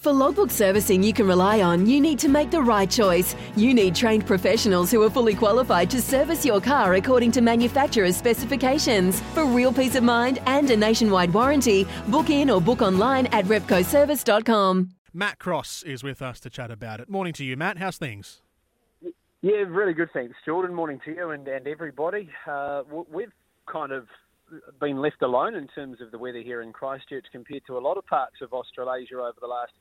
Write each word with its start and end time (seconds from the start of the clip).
For 0.00 0.14
logbook 0.14 0.50
servicing 0.50 1.02
you 1.02 1.12
can 1.12 1.26
rely 1.26 1.60
on, 1.60 1.84
you 1.84 2.00
need 2.00 2.18
to 2.20 2.28
make 2.30 2.50
the 2.50 2.62
right 2.62 2.90
choice. 2.90 3.36
You 3.54 3.74
need 3.74 3.94
trained 3.94 4.26
professionals 4.26 4.90
who 4.90 5.02
are 5.02 5.10
fully 5.10 5.34
qualified 5.34 5.90
to 5.90 6.00
service 6.00 6.42
your 6.42 6.58
car 6.58 6.94
according 6.94 7.32
to 7.32 7.42
manufacturer's 7.42 8.16
specifications. 8.16 9.20
For 9.34 9.44
real 9.44 9.74
peace 9.74 9.96
of 9.96 10.02
mind 10.02 10.38
and 10.46 10.70
a 10.70 10.76
nationwide 10.78 11.34
warranty, 11.34 11.86
book 12.08 12.30
in 12.30 12.48
or 12.48 12.62
book 12.62 12.80
online 12.80 13.26
at 13.26 13.44
repcoservice.com. 13.44 14.88
Matt 15.12 15.38
Cross 15.38 15.82
is 15.82 16.02
with 16.02 16.22
us 16.22 16.40
to 16.40 16.48
chat 16.48 16.70
about 16.70 17.00
it. 17.00 17.10
Morning 17.10 17.34
to 17.34 17.44
you, 17.44 17.58
Matt. 17.58 17.76
How's 17.76 17.98
things? 17.98 18.40
Yeah, 19.42 19.64
really 19.68 19.92
good, 19.92 20.08
thanks, 20.14 20.34
Jordan. 20.46 20.74
Morning 20.74 20.98
to 21.04 21.10
you 21.14 21.30
and, 21.32 21.46
and 21.46 21.66
everybody. 21.66 22.30
Uh, 22.50 22.84
we've 23.12 23.32
kind 23.70 23.92
of 23.92 24.06
been 24.80 24.96
left 24.96 25.20
alone 25.20 25.54
in 25.56 25.68
terms 25.68 26.00
of 26.00 26.10
the 26.10 26.18
weather 26.18 26.40
here 26.40 26.62
in 26.62 26.72
Christchurch 26.72 27.26
compared 27.32 27.66
to 27.66 27.76
a 27.76 27.80
lot 27.80 27.98
of 27.98 28.06
parts 28.06 28.36
of 28.40 28.54
Australasia 28.54 29.16
over 29.16 29.36
the 29.38 29.46
last 29.46 29.72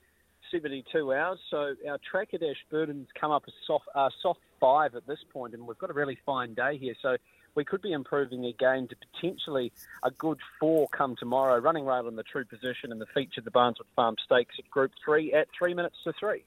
72 0.52 1.14
hours. 1.14 1.40
So 1.50 1.76
our 1.88 1.98
track 2.10 2.30
at 2.34 2.42
Ashburton's 2.44 3.08
come 3.20 3.32
up 3.32 3.44
a 3.48 3.52
soft, 3.66 3.86
uh, 3.96 4.10
soft 4.22 4.40
five 4.60 4.96
at 4.96 5.08
this 5.08 5.20
point, 5.32 5.54
and 5.54 5.68
we've 5.68 5.78
got 5.78 5.90
a 5.90 5.94
really 5.94 6.18
fine 6.26 6.54
day 6.54 6.78
here. 6.78 6.96
So 7.02 7.18
we 7.56 7.66
could 7.66 7.82
be 7.82 7.92
improving 7.92 8.46
again 8.46 8.88
to 8.88 8.96
potentially 8.96 9.72
a 10.04 10.12
good 10.12 10.40
four 10.60 10.88
come 10.90 11.16
tomorrow. 11.18 11.60
Running 11.60 11.86
rail 11.86 12.08
in 12.08 12.16
the 12.16 12.24
true 12.24 12.46
position 12.46 12.92
and 12.92 13.02
the 13.02 13.08
feature 13.08 13.42
the 13.42 13.52
Barneswood 13.52 13.88
Farm 13.96 14.16
Stakes 14.24 14.56
at 14.60 14.70
Group 14.70 14.92
Three 15.04 15.34
at 15.34 15.48
three 15.58 15.74
minutes 15.74 15.98
to 16.04 16.14
three. 16.20 16.44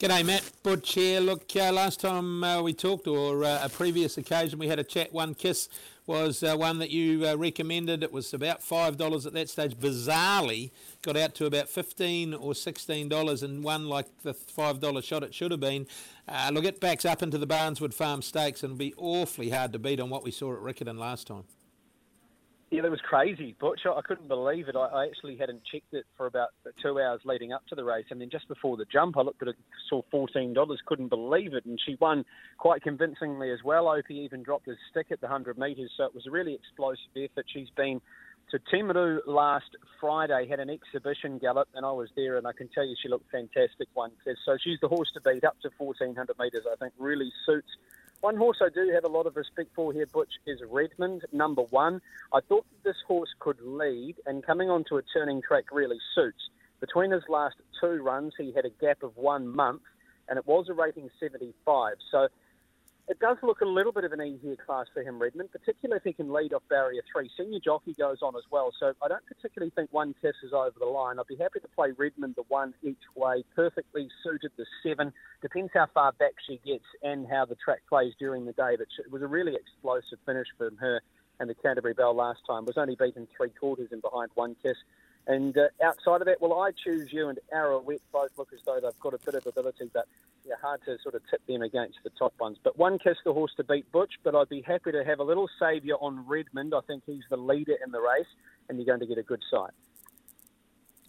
G'day, 0.00 0.24
Matt 0.24 0.50
Butch 0.62 0.94
here. 0.94 1.20
Look, 1.20 1.54
uh, 1.54 1.70
last 1.70 2.00
time 2.00 2.42
uh, 2.42 2.62
we 2.62 2.72
talked, 2.72 3.06
or 3.06 3.44
uh, 3.44 3.60
a 3.62 3.68
previous 3.68 4.16
occasion, 4.16 4.58
we 4.58 4.66
had 4.66 4.78
a 4.78 4.82
chat. 4.82 5.12
One 5.12 5.34
kiss 5.34 5.68
was 6.06 6.42
uh, 6.42 6.56
one 6.56 6.78
that 6.78 6.88
you 6.88 7.28
uh, 7.28 7.34
recommended. 7.36 8.02
It 8.02 8.10
was 8.10 8.32
about 8.32 8.62
five 8.62 8.96
dollars 8.96 9.26
at 9.26 9.34
that 9.34 9.50
stage. 9.50 9.74
Bizarrely, 9.74 10.70
got 11.02 11.18
out 11.18 11.34
to 11.34 11.44
about 11.44 11.68
fifteen 11.68 12.32
or 12.32 12.54
sixteen 12.54 13.10
dollars, 13.10 13.42
and 13.42 13.62
one 13.62 13.90
like 13.90 14.06
the 14.22 14.32
five 14.32 14.80
dollar 14.80 15.02
shot 15.02 15.22
it 15.22 15.34
should 15.34 15.50
have 15.50 15.60
been. 15.60 15.86
Uh, 16.26 16.48
look, 16.50 16.64
it 16.64 16.80
backs 16.80 17.04
up 17.04 17.22
into 17.22 17.36
the 17.36 17.46
Barneswood 17.46 17.92
Farm 17.92 18.22
Stakes 18.22 18.62
and 18.62 18.70
it'll 18.70 18.78
be 18.78 18.94
awfully 18.96 19.50
hard 19.50 19.74
to 19.74 19.78
beat 19.78 20.00
on 20.00 20.08
what 20.08 20.24
we 20.24 20.30
saw 20.30 20.54
at 20.54 20.60
Riccarton 20.60 20.96
last 20.98 21.26
time. 21.26 21.44
Yeah, 22.70 22.82
that 22.82 22.90
was 22.90 23.00
crazy, 23.00 23.56
Butch. 23.58 23.80
I 23.84 24.00
couldn't 24.00 24.28
believe 24.28 24.68
it. 24.68 24.76
I, 24.76 24.86
I 24.86 25.06
actually 25.06 25.36
hadn't 25.36 25.62
checked 25.64 25.92
it 25.92 26.04
for 26.16 26.26
about 26.26 26.50
two 26.80 27.00
hours 27.00 27.20
leading 27.24 27.52
up 27.52 27.66
to 27.66 27.74
the 27.74 27.82
race, 27.82 28.04
and 28.10 28.20
then 28.20 28.30
just 28.30 28.46
before 28.46 28.76
the 28.76 28.84
jump, 28.84 29.16
I 29.16 29.22
looked 29.22 29.42
at 29.42 29.48
it, 29.48 29.56
saw 29.88 30.02
fourteen 30.08 30.54
dollars. 30.54 30.80
Couldn't 30.86 31.08
believe 31.08 31.54
it, 31.54 31.64
and 31.64 31.80
she 31.84 31.96
won 32.00 32.24
quite 32.58 32.80
convincingly 32.82 33.50
as 33.50 33.58
well. 33.64 33.88
Opie 33.88 34.14
even 34.14 34.44
dropped 34.44 34.66
his 34.66 34.76
stick 34.88 35.08
at 35.10 35.20
the 35.20 35.26
hundred 35.26 35.58
metres, 35.58 35.90
so 35.96 36.04
it 36.04 36.14
was 36.14 36.28
a 36.28 36.30
really 36.30 36.54
explosive 36.54 37.10
effort. 37.16 37.46
She's 37.52 37.70
been 37.76 38.00
to 38.52 38.60
Timaru 38.72 39.18
last 39.26 39.76
Friday, 40.00 40.46
had 40.48 40.60
an 40.60 40.70
exhibition 40.70 41.38
gallop, 41.38 41.68
and 41.74 41.84
I 41.84 41.90
was 41.90 42.08
there, 42.14 42.36
and 42.36 42.46
I 42.46 42.52
can 42.52 42.68
tell 42.68 42.86
you 42.86 42.94
she 43.02 43.08
looked 43.08 43.30
fantastic. 43.32 43.88
One 43.94 44.12
says 44.24 44.36
so 44.46 44.56
she's 44.62 44.78
the 44.80 44.88
horse 44.88 45.10
to 45.14 45.20
beat 45.20 45.42
up 45.42 45.56
to 45.62 45.70
fourteen 45.76 46.14
hundred 46.14 46.38
metres. 46.38 46.62
I 46.70 46.76
think 46.76 46.92
really 46.98 47.32
suits 47.46 47.70
one 48.20 48.36
horse 48.36 48.58
I 48.60 48.68
do 48.68 48.90
have 48.94 49.04
a 49.04 49.08
lot 49.08 49.26
of 49.26 49.36
respect 49.36 49.70
for 49.74 49.92
here, 49.92 50.06
Butch, 50.06 50.32
is 50.46 50.60
Redmond, 50.68 51.24
number 51.32 51.62
one. 51.62 52.02
I 52.32 52.40
thought 52.40 52.66
that 52.70 52.88
this 52.88 52.98
horse 53.06 53.30
could 53.38 53.60
lead, 53.62 54.16
and 54.26 54.44
coming 54.44 54.68
onto 54.68 54.96
a 54.96 55.02
turning 55.02 55.40
track 55.40 55.64
really 55.72 55.98
suits. 56.14 56.50
Between 56.80 57.10
his 57.12 57.22
last 57.28 57.56
two 57.80 58.02
runs, 58.02 58.34
he 58.36 58.52
had 58.52 58.66
a 58.66 58.70
gap 58.70 59.02
of 59.02 59.16
one 59.16 59.48
month, 59.48 59.82
and 60.28 60.38
it 60.38 60.46
was 60.46 60.68
a 60.68 60.74
rating 60.74 61.08
75. 61.18 61.94
So 62.10 62.28
it 63.08 63.18
does 63.18 63.36
look 63.42 63.60
a 63.60 63.66
little 63.66 63.92
bit 63.92 64.04
of 64.04 64.12
an 64.12 64.22
easier 64.22 64.56
class 64.56 64.86
for 64.92 65.02
him, 65.02 65.20
Redmond, 65.20 65.50
particularly 65.52 65.98
if 65.98 66.04
he 66.04 66.12
can 66.12 66.32
lead 66.32 66.52
off 66.52 66.62
barrier 66.68 67.02
three. 67.12 67.30
Senior 67.36 67.58
jockey 67.58 67.94
goes 67.98 68.18
on 68.22 68.36
as 68.36 68.44
well, 68.50 68.72
so 68.78 68.92
I 69.02 69.08
don't 69.08 69.24
particularly 69.26 69.72
think 69.74 69.92
one 69.92 70.14
kiss 70.20 70.34
is 70.44 70.52
over 70.52 70.74
the 70.78 70.86
line. 70.86 71.18
I'd 71.18 71.26
be 71.26 71.36
happy 71.36 71.60
to 71.60 71.68
play 71.68 71.88
Redmond 71.96 72.34
the 72.36 72.44
one 72.48 72.74
each 72.82 73.02
way, 73.14 73.44
perfectly 73.54 74.08
suited 74.22 74.52
the 74.56 74.66
seven. 74.82 75.12
Depends 75.42 75.72
how 75.74 75.86
far 75.92 76.12
back 76.12 76.34
she 76.46 76.60
gets 76.64 76.84
and 77.02 77.26
how 77.26 77.44
the 77.44 77.56
track 77.56 77.80
plays 77.88 78.12
during 78.18 78.44
the 78.44 78.52
day, 78.52 78.76
but 78.76 78.86
it 78.98 79.10
was 79.10 79.22
a 79.22 79.26
really 79.26 79.54
explosive 79.54 80.18
finish 80.26 80.48
from 80.56 80.76
her 80.76 81.00
and 81.40 81.48
the 81.48 81.54
Canterbury 81.54 81.94
Bell 81.94 82.14
last 82.14 82.40
time. 82.46 82.64
Was 82.66 82.76
only 82.76 82.96
beaten 82.96 83.26
three 83.36 83.50
quarters 83.50 83.88
and 83.92 84.02
behind 84.02 84.30
one 84.34 84.54
kiss. 84.62 84.76
And 85.30 85.56
uh, 85.56 85.68
outside 85.80 86.22
of 86.22 86.26
that, 86.26 86.40
well, 86.40 86.60
I 86.60 86.72
choose 86.72 87.12
you 87.12 87.28
and 87.28 87.38
Arrowette 87.54 88.00
both 88.12 88.30
look 88.36 88.48
as 88.52 88.58
though 88.66 88.80
they've 88.82 88.98
got 88.98 89.14
a 89.14 89.18
bit 89.24 89.36
of 89.36 89.46
ability, 89.46 89.88
but 89.94 90.08
yeah, 90.44 90.56
hard 90.60 90.80
to 90.86 90.98
sort 91.04 91.14
of 91.14 91.22
tip 91.30 91.40
them 91.46 91.62
against 91.62 91.98
the 92.02 92.10
top 92.18 92.34
ones. 92.40 92.58
But 92.64 92.76
one 92.76 92.98
kiss 92.98 93.16
the 93.24 93.32
horse 93.32 93.52
to 93.58 93.62
beat 93.62 93.90
Butch, 93.92 94.14
but 94.24 94.34
I'd 94.34 94.48
be 94.48 94.60
happy 94.60 94.90
to 94.90 95.04
have 95.04 95.20
a 95.20 95.22
little 95.22 95.48
saviour 95.56 95.98
on 96.00 96.26
Redmond. 96.26 96.74
I 96.74 96.80
think 96.84 97.04
he's 97.06 97.22
the 97.30 97.36
leader 97.36 97.76
in 97.86 97.92
the 97.92 98.00
race, 98.00 98.26
and 98.68 98.76
you're 98.76 98.86
going 98.86 98.98
to 98.98 99.06
get 99.06 99.18
a 99.18 99.22
good 99.22 99.42
sight. 99.48 99.70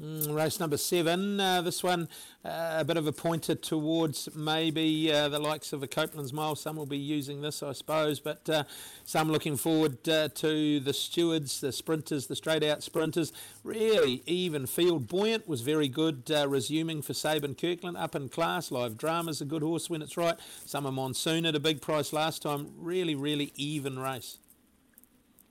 Mm, 0.02 0.34
race 0.34 0.60
number 0.60 0.78
seven. 0.78 1.40
Uh, 1.40 1.62
this 1.62 1.84
one, 1.84 2.10
uh, 2.44 2.78
a 2.80 2.84
bit 2.84 2.98
of 2.98 3.06
a 3.06 3.12
pointer 3.12 3.54
towards 3.54 4.34
maybe 4.36 5.12
uh, 5.12 5.30
the 5.30 5.38
likes 5.38 5.74
of 5.74 5.84
a 5.84 5.88
Coupland's 5.88 6.34
Mile. 6.34 6.56
Some 6.56 6.76
will 6.76 6.88
be 6.88 6.98
using 6.98 7.42
this, 7.42 7.62
I 7.62 7.74
suppose, 7.74 8.20
but 8.20 8.50
uh, 8.50 8.64
some 9.06 9.32
looking 9.32 9.58
forward 9.58 10.10
uh, 10.10 10.30
to 10.30 10.80
the 10.80 10.94
stewards, 10.94 11.62
the 11.62 11.72
sprinters, 11.72 12.26
the 12.26 12.36
straight 12.36 12.64
out 12.64 12.82
sprinters. 12.82 13.32
Really 13.64 14.24
even 14.26 14.66
field. 14.66 15.08
Buoyant 15.08 15.48
was 15.48 15.62
very 15.62 15.88
good, 15.88 16.32
uh, 16.32 16.48
resuming 16.48 17.04
for 17.04 17.14
Sabin 17.14 17.54
Kirkland. 17.54 17.96
Up 17.96 18.16
in 18.16 18.28
class. 18.28 18.72
Live 18.72 18.98
Drama's 18.98 19.40
a 19.40 19.46
good 19.46 19.62
horse 19.62 19.88
when 19.88 20.02
it's 20.02 20.18
right. 20.18 20.40
Summer 20.66 20.92
Monsoon 20.92 21.46
at 21.46 21.54
a 21.54 21.60
big 21.60 21.80
price 21.80 22.12
last 22.12 22.42
time. 22.42 22.72
Really, 22.80 23.14
really 23.14 23.54
even 23.56 24.00
race. 24.00 24.40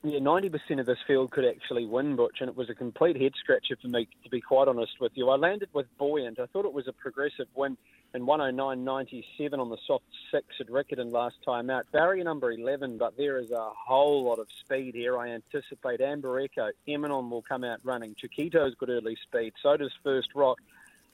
Yeah, 0.02 0.18
ninety 0.18 0.48
percent 0.48 0.80
of 0.80 0.86
this 0.86 0.98
field 1.06 1.30
could 1.30 1.44
actually 1.44 1.84
win, 1.84 2.16
Butch, 2.16 2.38
and 2.40 2.48
it 2.48 2.56
was 2.56 2.70
a 2.70 2.74
complete 2.74 3.20
head 3.20 3.32
scratcher 3.38 3.76
for 3.80 3.88
me, 3.88 4.08
to 4.24 4.30
be 4.30 4.40
quite 4.40 4.66
honest 4.66 4.98
with 4.98 5.12
you. 5.14 5.28
I 5.28 5.36
landed 5.36 5.68
with 5.74 5.86
Buoyant. 5.98 6.38
I 6.40 6.46
thought 6.46 6.64
it 6.64 6.72
was 6.72 6.88
a 6.88 6.92
progressive 6.94 7.48
win 7.54 7.76
in 8.14 8.22
109.97 8.22 9.58
on 9.58 9.68
the 9.68 9.76
soft 9.86 10.06
six 10.30 10.46
at 10.58 10.68
Riccarton 10.68 11.12
last 11.12 11.36
time 11.44 11.68
out. 11.68 11.84
Barrier 11.92 12.24
number 12.24 12.50
11, 12.50 12.96
but 12.96 13.18
there 13.18 13.38
is 13.38 13.50
a 13.50 13.70
whole 13.76 14.24
lot 14.24 14.38
of 14.38 14.46
speed 14.50 14.94
here. 14.94 15.18
I 15.18 15.28
anticipate 15.28 16.00
Amber 16.00 16.40
Echo, 16.40 16.70
Eminon 16.88 17.28
will 17.28 17.42
come 17.42 17.62
out 17.62 17.80
running. 17.84 18.14
Chiquito's 18.14 18.74
got 18.76 18.88
early 18.88 19.18
speed. 19.22 19.52
So 19.62 19.76
does 19.76 19.92
First 20.02 20.30
Rock. 20.34 20.60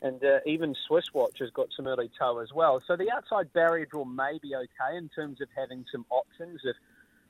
And 0.01 0.23
uh, 0.23 0.41
even 0.47 0.77
Swiss 0.87 1.13
Watch 1.13 1.41
has 1.41 1.51
got 1.51 1.69
some 1.75 1.89
early 1.89 2.11
toe 2.17 2.39
as 2.39 2.53
well. 2.53 2.81
So 2.87 2.97
the 2.97 3.11
outside 3.11 3.53
barrier 3.53 3.87
draw 3.87 4.05
may 4.05 4.39
be 4.41 4.55
okay 4.55 4.97
in 4.97 5.09
terms 5.09 5.41
of 5.41 5.49
having 5.57 5.87
some 5.91 6.05
options. 6.11 6.61
If 6.65 6.77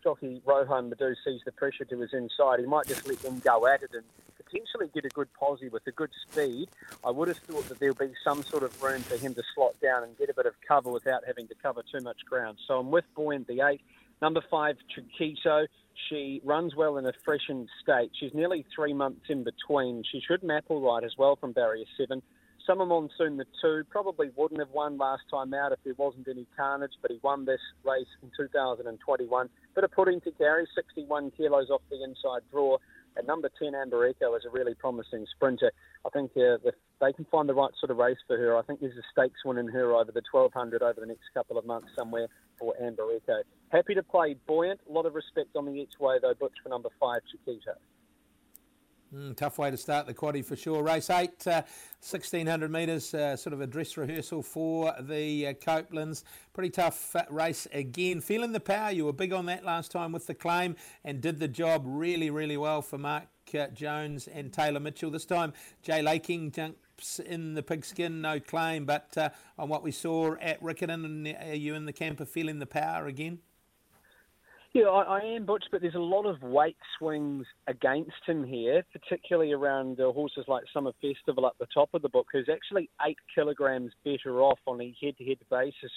jockey 0.03 0.41
Rohan 0.45 0.91
Mudhoo 0.91 1.15
sees 1.25 1.41
the 1.45 1.53
pressure 1.53 1.85
to 1.85 2.01
his 2.01 2.13
inside, 2.13 2.61
he 2.61 2.67
might 2.67 2.87
just 2.87 3.07
let 3.07 3.19
them 3.21 3.39
go 3.41 3.67
at 3.67 3.83
it 3.83 3.91
and 3.93 4.05
potentially 4.37 4.89
get 4.95 5.05
a 5.05 5.09
good 5.09 5.33
posse 5.35 5.69
with 5.69 5.87
a 5.87 5.93
good 5.93 6.11
speed. 6.29 6.69
I 7.05 7.11
would 7.11 7.29
have 7.29 7.39
thought 7.39 7.69
that 7.69 7.79
there'll 7.79 7.95
be 7.95 8.13
some 8.25 8.43
sort 8.43 8.63
of 8.63 8.81
room 8.83 9.03
for 9.03 9.17
him 9.17 9.35
to 9.35 9.43
slot 9.55 9.75
down 9.81 10.05
and 10.05 10.17
get 10.17 10.31
a 10.31 10.35
bit 10.35 10.47
of 10.47 10.55
cover 10.67 10.91
without 10.91 11.25
having 11.27 11.49
to 11.49 11.55
cover 11.63 11.83
too 11.91 12.03
much 12.03 12.19
ground. 12.29 12.59
So 12.67 12.79
I'm 12.79 12.91
with 12.91 13.05
Buoyant, 13.15 13.47
the 13.47 13.67
eight. 13.67 13.81
Number 14.23 14.43
five, 14.51 14.77
Chiquito. 14.95 15.67
She 16.09 16.41
runs 16.45 16.75
well 16.77 16.99
in 16.99 17.07
a 17.07 17.13
freshened 17.25 17.69
state. 17.83 18.11
She's 18.19 18.35
nearly 18.35 18.65
three 18.75 18.93
months 18.93 19.27
in 19.29 19.45
between. 19.45 20.05
She 20.11 20.21
should 20.21 20.43
map 20.43 20.65
all 20.69 20.81
right 20.81 21.03
as 21.03 21.13
well 21.19 21.37
from 21.37 21.53
barrier 21.53 21.87
seven. 21.99 22.23
Summer 22.67 22.85
Monsoon, 22.85 23.37
the 23.37 23.47
two, 23.63 23.85
probably 23.91 24.31
wouldn't 24.35 24.59
have 24.59 24.71
won 24.71 24.99
last 24.99 25.23
time 25.31 25.55
out 25.55 25.71
if 25.71 25.79
there 25.85 25.95
wasn't 25.97 26.27
any 26.27 26.47
carnage, 26.57 26.95
but 27.01 27.13
he 27.13 27.21
won 27.23 27.45
this 27.45 27.61
race 27.85 28.09
in 28.23 28.31
2021. 28.37 29.49
Bit 29.75 29.85
of 29.85 29.93
pudding 29.93 30.21
to 30.23 30.33
carry, 30.33 30.67
61 30.75 31.31
kilos 31.37 31.71
off 31.71 31.83
the 31.91 32.03
inside 32.03 32.43
draw. 32.51 32.79
And 33.17 33.27
number 33.27 33.51
10, 33.57 33.75
Amber 33.75 34.05
Echo, 34.07 34.35
is 34.35 34.43
a 34.45 34.51
really 34.51 34.75
promising 34.75 35.27
sprinter. 35.35 35.71
I 36.05 36.11
think 36.11 36.33
uh, 36.37 36.59
if 36.65 36.75
they 37.01 37.13
can 37.13 37.25
find 37.31 37.49
the 37.49 37.55
right 37.55 37.71
sort 37.79 37.91
of 37.91 37.99
race 37.99 38.19
for 38.27 38.37
her, 38.37 38.57
I 38.57 38.63
think 38.63 38.81
there's 38.81 38.97
a 38.97 39.07
stakes 39.13 39.45
win 39.45 39.59
in 39.59 39.69
her 39.69 39.95
over 39.95 40.11
the 40.11 40.23
1200 40.31 40.83
over 40.83 41.01
the 41.01 41.07
next 41.07 41.25
couple 41.35 41.57
of 41.57 41.65
months 41.65 41.89
somewhere 41.97 42.27
for 42.59 42.75
Amber 42.83 43.05
Echo. 43.15 43.43
Happy 43.71 43.95
to 43.95 44.03
play 44.03 44.35
buoyant. 44.47 44.81
A 44.91 44.93
lot 44.93 45.07
of 45.07 45.15
respect 45.15 45.55
on 45.55 45.67
the 45.67 45.73
each 45.73 46.01
way, 46.01 46.17
though, 46.21 46.35
Butch 46.35 46.55
for 46.63 46.69
number 46.69 46.89
5, 46.99 47.21
Chiquito. 47.31 47.75
Mm, 49.15 49.37
tough 49.37 49.59
way 49.59 49.71
to 49.71 49.77
start 49.77 50.07
the 50.07 50.15
quaddy 50.15 50.45
for 50.45 50.57
sure. 50.57 50.83
Race 50.83 51.11
8, 51.11 51.47
uh, 51.47 51.63
1600 52.01 52.71
metres, 52.71 53.15
uh, 53.15 53.37
sort 53.37 53.53
of 53.53 53.61
a 53.61 53.67
dress 53.67 53.97
rehearsal 53.97 54.43
for 54.43 54.93
the 55.01 55.47
uh, 55.47 55.53
Couplands. 55.55 56.25
Pretty 56.53 56.71
tough 56.71 57.15
uh, 57.15 57.23
race 57.31 57.69
again. 57.73 58.21
Feeling 58.21 58.51
the 58.51 58.59
power, 58.59 58.91
you 58.91 59.05
were 59.05 59.13
big 59.13 59.33
on 59.33 59.47
that 59.47 59.65
last 59.65 59.93
time 59.93 60.11
with 60.11 60.27
the 60.27 60.35
claim 60.35 60.75
and 61.05 61.21
did 61.21 61.39
the 61.39 61.47
job 61.47 61.83
really, 61.87 62.31
really 62.31 62.57
well 62.57 62.83
for 62.83 62.99
Mark 62.99 63.29
uh, 63.55 63.69
Jones 63.69 64.27
and 64.27 64.53
Taylor 64.53 64.81
Mitchell. 64.81 65.11
This 65.13 65.25
time, 65.25 65.53
Jay 65.83 66.03
Laking 66.03 66.51
jumps 66.51 67.21
in 67.21 67.55
the 67.55 67.63
pigskin, 67.63 68.21
no 68.21 68.41
claim, 68.41 68.87
but 68.87 69.17
uh, 69.17 69.29
on 69.57 69.69
what 69.69 69.85
we 69.85 69.93
saw 69.93 70.35
at 70.41 70.61
Riccarton, 70.61 71.49
are 71.49 71.55
you 71.55 71.75
in 71.75 71.87
the 71.87 71.93
camper 71.93 72.25
feeling 72.25 72.59
the 72.59 72.67
power 72.67 73.07
again? 73.07 73.39
Yeah, 74.77 74.89
I, 74.89 75.21
I, 75.21 75.21
am, 75.37 75.47
Butch, 75.47 75.65
but 75.73 75.81
there's 75.81 75.95
a 75.95 75.99
lot 75.99 76.27
of 76.27 76.43
weight 76.43 76.77
swings 76.99 77.47
against 77.67 78.11
him 78.27 78.45
here, 78.45 78.85
particularly 78.93 79.53
around 79.53 79.99
uh, 79.99 80.13
horses 80.13 80.45
like 80.49 80.65
Summer 80.71 80.93
Festival 81.01 81.47
at 81.47 81.55
the 81.59 81.65
top 81.73 81.89
of 81.95 82.03
the 82.03 82.11
book, 82.11 82.27
who's 82.31 82.51
actually 82.53 82.91
eight 83.09 83.17
kilograms 83.35 83.93
better 84.05 84.43
off 84.43 84.59
on 84.67 84.83
a 84.83 84.95
head-to-head 85.01 85.39
basis 85.51 85.91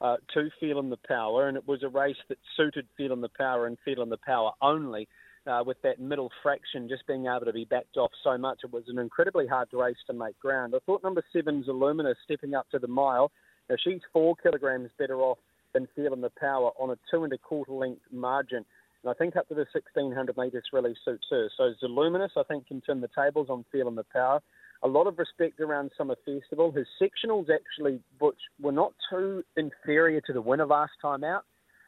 uh, 0.00 0.18
to 0.32 0.48
Feeling 0.60 0.90
the 0.90 0.98
Power, 1.08 1.48
and 1.48 1.56
it 1.56 1.66
was 1.66 1.82
a 1.82 1.88
race 1.88 2.14
that 2.28 2.38
suited 2.56 2.86
Feeling 2.96 3.20
the 3.20 3.30
Power 3.36 3.66
and 3.66 3.76
Feeling 3.84 4.10
the 4.10 4.18
Power 4.24 4.52
only. 4.62 5.08
Uh, 5.46 5.64
with 5.66 5.80
that 5.82 5.98
middle 5.98 6.30
fraction 6.40 6.88
just 6.88 7.04
being 7.08 7.26
able 7.26 7.46
to 7.46 7.52
be 7.52 7.64
backed 7.64 7.96
off 7.96 8.12
so 8.22 8.38
much, 8.38 8.60
it 8.62 8.72
was 8.72 8.84
an 8.86 8.98
incredibly 8.98 9.48
hard 9.48 9.66
race 9.72 9.96
to 10.06 10.12
make 10.12 10.38
ground. 10.38 10.72
I 10.76 10.78
thought 10.86 11.02
number 11.02 11.24
seven's 11.32 11.66
Illumina 11.66 12.14
stepping 12.22 12.54
up 12.54 12.70
to 12.70 12.78
the 12.78 12.86
mile. 12.86 13.32
Now 13.68 13.76
she's 13.82 14.02
four 14.12 14.36
kilograms 14.36 14.90
better 14.98 15.16
off 15.16 15.38
than 15.72 15.88
feeling 15.94 16.20
the 16.20 16.32
power 16.38 16.70
on 16.78 16.90
a 16.90 16.98
two 17.10 17.24
and 17.24 17.32
a 17.32 17.38
quarter 17.38 17.72
length 17.72 18.02
margin. 18.10 18.64
And 19.02 19.10
I 19.10 19.14
think 19.14 19.36
up 19.36 19.48
to 19.48 19.54
the 19.54 19.66
1600 19.72 20.36
metres 20.36 20.64
really 20.72 20.94
suits 21.04 21.26
her. 21.30 21.48
So 21.56 21.72
Zoluminous, 21.82 22.30
I 22.36 22.42
think, 22.42 22.66
can 22.66 22.80
turn 22.80 23.00
the 23.00 23.08
tables 23.16 23.48
on 23.48 23.64
feeling 23.72 23.94
the 23.94 24.04
power. 24.12 24.40
A 24.82 24.88
lot 24.88 25.06
of 25.06 25.18
respect 25.18 25.60
around 25.60 25.90
Summer 25.96 26.16
Festival. 26.24 26.72
His 26.72 26.86
sectionals 27.00 27.48
actually, 27.50 28.00
Butch, 28.18 28.40
were 28.60 28.72
not 28.72 28.92
too 29.10 29.44
inferior 29.56 30.20
to 30.22 30.32
the 30.32 30.40
winner 30.40 30.66
last 30.66 30.92
time 31.02 31.24
out. 31.24 31.44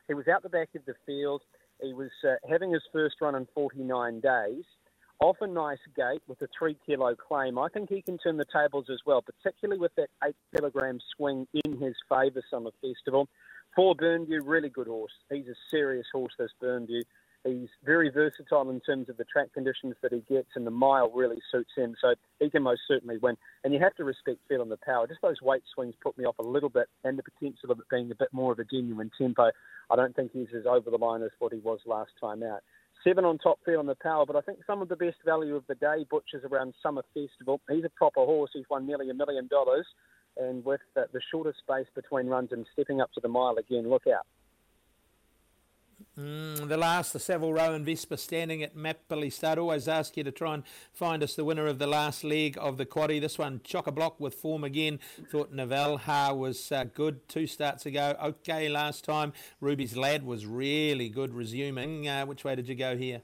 He 0.09 0.15
was 0.15 0.29
out 0.29 0.43
the 0.43 0.49
back 0.49 0.69
of 0.75 0.85
the 0.85 0.95
field. 1.07 1.43
He 1.81 1.93
was 1.93 2.11
uh, 2.27 2.35
having 2.49 2.73
his 2.73 2.83
first 2.93 3.17
run 3.21 3.35
in 3.35 3.47
49 3.55 4.21
days. 4.21 4.65
Off 5.21 5.37
a 5.41 5.47
nice 5.47 5.79
gate 5.97 6.23
with 6.27 6.43
a 6.43 6.49
three 6.59 6.77
kilo 6.85 7.15
claim. 7.15 7.57
I 7.57 7.69
think 7.69 7.89
he 7.89 8.03
can 8.03 8.19
turn 8.19 8.37
the 8.37 8.45
tables 8.53 8.87
as 8.91 8.99
well, 9.07 9.23
particularly 9.23 9.81
with 9.81 9.95
that 9.97 10.09
eight 10.25 10.35
kilogram 10.55 10.99
swing 11.17 11.47
in 11.65 11.79
his 11.81 11.95
favour, 12.09 12.43
Summer 12.51 12.73
Festival. 12.81 13.29
For 13.75 13.95
Burnview, 13.95 14.41
really 14.45 14.69
good 14.69 14.87
horse. 14.87 15.13
He's 15.31 15.49
a 15.49 15.55
serious 15.71 16.07
horse, 16.13 16.35
this 16.39 16.51
Burnview. 16.63 17.03
He's 17.45 17.71
very 17.85 18.09
versatile 18.11 18.71
in 18.71 18.81
terms 18.81 19.09
of 19.09 19.17
the 19.17 19.25
track 19.25 19.53
conditions 19.53 19.95
that 20.03 20.13
he 20.13 20.21
gets, 20.33 20.51
and 20.55 20.67
the 20.67 20.71
mile 20.71 21.11
really 21.11 21.39
suits 21.51 21.73
him. 21.75 21.97
So 22.01 22.15
he 22.39 22.51
can 22.51 22.63
most 22.63 22.83
certainly 22.87 23.19
win. 23.19 23.37
And 23.65 23.73
you 23.73 23.81
have 23.81 23.95
to 23.97 24.05
respect 24.05 24.39
feeling 24.49 24.69
the 24.69 24.77
power. 24.77 25.07
Just 25.09 25.23
those 25.23 25.41
weight 25.43 25.63
swings 25.75 25.95
put 26.01 26.17
me 26.17 26.25
off 26.25 26.39
a 26.39 26.43
little 26.43 26.69
bit, 26.69 26.87
and 27.03 27.19
the 27.19 27.23
potential 27.23 27.71
of 27.71 27.81
it 27.81 27.89
being 27.91 28.11
a 28.13 28.15
bit 28.15 28.29
more 28.33 28.53
of 28.53 28.59
a 28.59 28.65
genuine 28.65 29.11
tempo. 29.17 29.51
I 29.91 29.97
don't 29.97 30.15
think 30.15 30.33
he's 30.33 30.55
as 30.57 30.67
over 30.67 30.91
the 30.91 30.99
line 30.99 31.23
as 31.23 31.31
what 31.39 31.53
he 31.53 31.59
was 31.59 31.81
last 31.87 32.13
time 32.21 32.43
out. 32.43 32.61
Seven 33.03 33.25
on 33.25 33.39
top, 33.39 33.59
feeling 33.65 33.87
the 33.87 33.97
power, 33.97 34.25
but 34.25 34.37
I 34.37 34.43
think 34.43 34.59
some 34.65 34.81
of 34.81 34.89
the 34.89 34.95
best 34.95 35.17
value 35.25 35.57
of 35.57 35.67
the 35.67 35.75
day, 35.75 36.07
Butcher's 36.09 36.45
around 36.45 36.75
Summer 36.81 37.03
Festival. 37.15 37.61
He's 37.69 37.85
a 37.85 37.91
proper 37.91 38.25
horse. 38.25 38.51
He's 38.53 38.69
won 38.71 38.87
nearly 38.87 39.11
a 39.11 39.15
million 39.15 39.49
dollars 39.49 39.87
and 40.37 40.65
with 40.65 40.81
the, 40.95 41.07
the 41.13 41.21
shorter 41.31 41.55
space 41.59 41.87
between 41.95 42.27
runs 42.27 42.53
and 42.53 42.67
stepping 42.73 43.01
up 43.01 43.13
to 43.13 43.21
the 43.21 43.29
mile 43.29 43.57
again, 43.57 43.89
look 43.89 44.07
out. 44.07 44.27
Mm, 46.19 46.69
the 46.69 46.77
last, 46.77 47.15
the 47.15 47.19
Savile 47.19 47.55
Row 47.55 47.73
and 47.73 47.87
Vespa 47.87 48.19
standing 48.19 48.63
at 48.63 48.77
Mapperley 48.77 49.33
Stud. 49.33 49.59
Always 49.59 49.89
ask 49.89 50.17
you 50.17 50.25
to 50.25 50.31
try 50.31 50.53
and 50.55 50.63
find 50.93 51.23
us 51.23 51.35
the 51.35 51.45
winner 51.45 51.67
of 51.67 51.79
the 51.79 51.87
last 51.87 52.23
leg 52.23 52.59
of 52.61 52.77
the 52.77 52.85
quaddy. 52.85 53.19
This 53.19 53.39
one, 53.39 53.63
chock 53.65 53.87
a 53.87 53.93
block 53.93 54.21
with 54.21 54.35
form 54.35 54.63
again. 54.63 55.01
Thought 55.31 55.55
Novell 55.55 56.01
Ha 56.01 56.33
was 56.35 56.71
uh, 56.71 56.85
good 56.85 57.27
two 57.29 57.47
starts 57.47 57.87
ago. 57.87 58.15
Okay, 58.23 58.69
last 58.69 59.05
time. 59.05 59.33
Ruby's 59.61 59.97
Lad 59.97 60.27
was 60.27 60.45
really 60.45 61.09
good 61.09 61.33
resuming. 61.33 62.07
Uh, 62.07 62.27
which 62.27 62.45
way 62.45 62.57
did 62.57 62.69
you 62.69 62.75
go 62.75 62.95
here? 62.97 63.23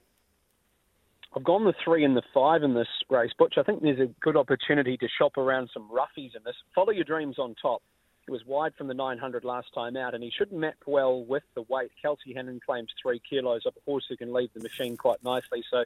I've 1.37 1.45
gone 1.45 1.65
the 1.65 1.75
three 1.85 2.05
and 2.05 2.17
the 2.17 2.23
five 2.33 2.63
in 2.63 2.75
this 2.75 2.89
race, 3.11 3.33
Butch. 3.39 3.55
I 3.59 3.63
think 3.63 3.83
there's 3.83 4.01
a 4.01 4.11
good 4.21 4.37
opportunity 4.37 4.97
to 4.97 5.09
shop 5.19 5.37
around 5.37 5.69
some 5.75 5.89
roughies 5.91 6.35
in 6.35 6.43
this. 6.45 6.57
Follow 6.75 6.91
your 6.91 7.05
dreams 7.05 7.39
on 7.39 7.55
top. 7.61 7.83
He 8.25 8.33
was 8.33 8.45
wide 8.47 8.75
from 8.77 8.89
the 8.89 8.95
900 8.95 9.45
last 9.45 9.69
time 9.75 9.97
out, 9.97 10.15
and 10.15 10.23
he 10.23 10.31
should 10.31 10.53
map 10.53 10.77
well 10.87 11.25
with 11.25 11.43
the 11.55 11.63
weight. 11.69 11.91
Kelsey 12.01 12.33
Hannan 12.35 12.61
claims 12.65 12.91
three 13.01 13.21
kilos 13.29 13.63
of 13.67 13.75
a 13.77 13.81
horse 13.91 14.05
who 14.09 14.17
can 14.17 14.33
lead 14.33 14.51
the 14.55 14.63
machine 14.63 14.97
quite 14.97 15.23
nicely. 15.23 15.63
So 15.71 15.85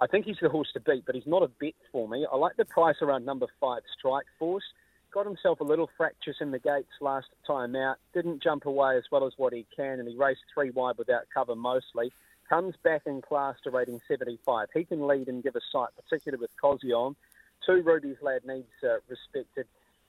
I 0.00 0.06
think 0.08 0.26
he's 0.26 0.36
the 0.42 0.48
horse 0.48 0.68
to 0.74 0.80
beat, 0.80 1.04
but 1.06 1.14
he's 1.14 1.26
not 1.26 1.42
a 1.42 1.48
bet 1.48 1.74
for 1.92 2.08
me. 2.08 2.26
I 2.30 2.36
like 2.36 2.56
the 2.56 2.64
price 2.64 2.96
around 3.02 3.24
number 3.24 3.46
five, 3.60 3.82
Strike 3.98 4.26
Force. 4.38 4.64
Got 5.12 5.26
himself 5.26 5.60
a 5.60 5.64
little 5.64 5.90
fractious 5.96 6.36
in 6.40 6.50
the 6.50 6.58
gates 6.58 6.92
last 7.00 7.28
time 7.46 7.76
out. 7.76 7.96
Didn't 8.14 8.42
jump 8.42 8.66
away 8.66 8.96
as 8.96 9.04
well 9.12 9.26
as 9.26 9.32
what 9.36 9.52
he 9.52 9.66
can, 9.74 10.00
and 10.00 10.08
he 10.08 10.16
raced 10.16 10.40
three 10.52 10.70
wide 10.70 10.98
without 10.98 11.22
cover 11.32 11.54
mostly 11.54 12.12
comes 12.48 12.74
back 12.82 13.02
in 13.06 13.22
class 13.22 13.56
to 13.64 13.70
rating 13.70 14.00
75. 14.08 14.68
He 14.74 14.84
can 14.84 15.06
lead 15.06 15.28
and 15.28 15.42
give 15.42 15.56
a 15.56 15.60
sight, 15.72 15.90
particularly 15.96 16.40
with 16.40 16.50
Cosy 16.60 16.92
on. 16.92 17.16
Two, 17.64 17.82
Ruby's 17.82 18.16
Lad 18.22 18.42
needs 18.44 18.68
uh, 18.82 18.96
respected. 19.08 19.66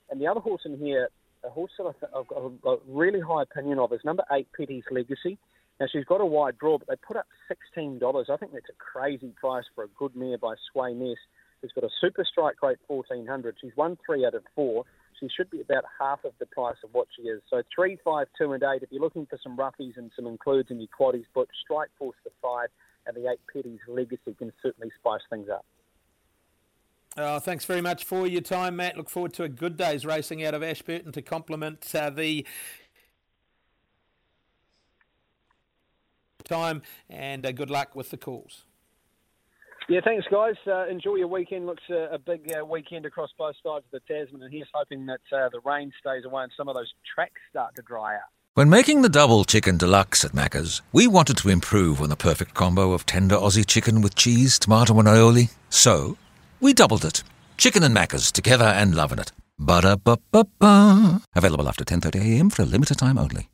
And 0.09 0.19
the 0.19 0.27
other 0.27 0.39
horse 0.39 0.63
in 0.65 0.77
here, 0.77 1.09
a 1.43 1.49
horse 1.49 1.71
that 1.77 1.93
I've 2.15 2.27
got 2.27 2.51
a 2.65 2.77
really 2.87 3.19
high 3.19 3.43
opinion 3.43 3.79
of, 3.79 3.93
is 3.93 4.01
number 4.03 4.23
eight, 4.31 4.47
Petty's 4.57 4.83
Legacy. 4.91 5.37
Now, 5.79 5.87
she's 5.91 6.05
got 6.05 6.21
a 6.21 6.25
wide 6.25 6.57
draw, 6.57 6.77
but 6.77 6.87
they 6.87 6.95
put 6.95 7.17
up 7.17 7.25
$16. 7.77 8.29
I 8.29 8.37
think 8.37 8.53
that's 8.53 8.69
a 8.69 8.73
crazy 8.73 9.33
price 9.39 9.65
for 9.73 9.83
a 9.83 9.87
good 9.97 10.15
mare 10.15 10.37
by 10.37 10.55
Sweynesse. 10.73 11.15
Who's 11.61 11.71
got 11.73 11.83
a 11.83 11.89
super 12.01 12.25
strike 12.25 12.61
rate 12.61 12.77
1400. 12.87 13.55
She's 13.59 13.75
won 13.75 13.97
three 14.05 14.25
out 14.25 14.35
of 14.35 14.43
four 14.55 14.85
she 15.23 15.35
should 15.35 15.49
be 15.49 15.61
about 15.61 15.83
half 15.99 16.23
of 16.25 16.33
the 16.39 16.45
price 16.45 16.77
of 16.83 16.89
what 16.93 17.07
she 17.15 17.23
is. 17.23 17.41
So 17.49 17.61
three, 17.73 17.97
five, 18.03 18.27
two, 18.37 18.53
and 18.53 18.63
eight. 18.63 18.83
If 18.83 18.91
you're 18.91 19.01
looking 19.01 19.25
for 19.25 19.39
some 19.41 19.57
roughies 19.57 19.97
and 19.97 20.11
some 20.15 20.27
includes 20.27 20.71
in 20.71 20.79
your 20.79 20.89
quaddies, 20.97 21.25
but 21.33 21.47
Strike 21.63 21.89
Force 21.97 22.17
the 22.23 22.31
five 22.41 22.69
and 23.05 23.15
the 23.15 23.29
eight 23.29 23.39
Petties 23.53 23.79
Legacy 23.87 24.33
can 24.37 24.51
certainly 24.61 24.91
spice 24.99 25.21
things 25.29 25.47
up. 25.49 25.65
Oh, 27.15 27.39
thanks 27.39 27.65
very 27.65 27.81
much 27.81 28.05
for 28.05 28.25
your 28.25 28.41
time, 28.41 28.77
Matt. 28.77 28.97
Look 28.97 29.09
forward 29.09 29.33
to 29.33 29.43
a 29.43 29.49
good 29.49 29.77
day's 29.77 30.05
racing 30.05 30.43
out 30.43 30.55
of 30.55 30.63
Ashburton 30.63 31.11
to 31.11 31.21
complement 31.21 31.93
uh, 31.93 32.09
the 32.09 32.45
time 36.43 36.81
and 37.09 37.45
uh, 37.45 37.51
good 37.51 37.69
luck 37.69 37.95
with 37.95 38.09
the 38.09 38.17
calls. 38.17 38.65
Yeah, 39.89 39.99
thanks, 40.03 40.25
guys. 40.31 40.55
Uh, 40.65 40.87
enjoy 40.87 41.15
your 41.15 41.27
weekend. 41.27 41.65
Looks 41.65 41.83
uh, 41.89 42.09
a 42.09 42.17
big 42.17 42.51
uh, 42.57 42.65
weekend 42.65 43.05
across 43.05 43.29
both 43.37 43.55
sides 43.63 43.85
of 43.85 43.91
the 43.91 43.99
Tasman, 44.07 44.41
and 44.41 44.51
here's 44.51 44.69
hoping 44.73 45.05
that 45.07 45.19
uh, 45.31 45.49
the 45.49 45.59
rain 45.65 45.91
stays 45.99 46.23
away 46.25 46.43
and 46.43 46.51
some 46.55 46.69
of 46.69 46.75
those 46.75 46.91
tracks 47.13 47.41
start 47.49 47.75
to 47.75 47.81
dry 47.81 48.15
out. 48.15 48.21
When 48.55 48.69
making 48.69 49.01
the 49.01 49.09
double 49.09 49.43
chicken 49.43 49.77
deluxe 49.77 50.23
at 50.23 50.31
Macca's, 50.31 50.81
we 50.93 51.07
wanted 51.07 51.37
to 51.37 51.49
improve 51.49 52.01
on 52.01 52.09
the 52.09 52.15
perfect 52.15 52.53
combo 52.53 52.93
of 52.93 53.05
tender 53.05 53.35
Aussie 53.35 53.65
chicken 53.65 54.01
with 54.01 54.15
cheese, 54.15 54.59
tomato, 54.59 54.97
and 54.99 55.07
aioli. 55.07 55.51
So, 55.69 56.17
we 56.61 56.73
doubled 56.73 57.03
it. 57.03 57.23
Chicken 57.57 57.83
and 57.83 57.95
Macca's 57.95 58.31
together 58.31 58.65
and 58.65 58.95
loving 58.95 59.19
it. 59.19 59.31
Ba-da-ba-ba-ba. 59.59 61.21
Available 61.35 61.67
after 61.67 61.83
10.30am 61.83 62.51
for 62.53 62.61
a 62.61 62.65
limited 62.65 62.97
time 62.97 63.17
only. 63.17 63.49